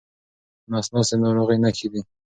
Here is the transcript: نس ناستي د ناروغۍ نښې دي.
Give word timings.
نس 0.71 0.87
ناستي 0.93 1.15
د 1.19 1.21
ناروغۍ 1.23 1.57
نښې 1.63 1.87
دي. 1.93 2.01